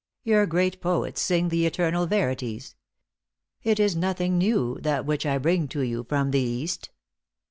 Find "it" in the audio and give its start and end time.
3.61-3.79